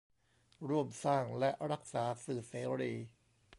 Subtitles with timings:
[0.69, 2.93] ร่วมสร้างและรักษาสื่อเสรี